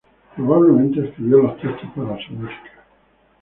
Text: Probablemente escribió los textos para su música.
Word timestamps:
Probablemente 0.35 1.07
escribió 1.09 1.43
los 1.43 1.61
textos 1.61 1.91
para 1.95 2.17
su 2.25 2.33
música. 2.33 2.71